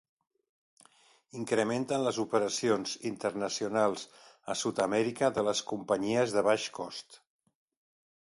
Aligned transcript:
Incrementen 1.39 2.05
les 2.05 2.19
operacions 2.23 2.95
internacionals 3.11 4.07
a 4.53 4.57
Sud-amèrica 4.63 5.29
de 5.35 5.43
les 5.49 5.63
companyies 5.73 6.35
de 6.39 6.45
baix 6.51 6.67
cost. 6.79 7.21